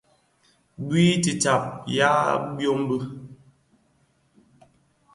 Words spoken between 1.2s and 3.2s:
titsàb yaà bwem bi.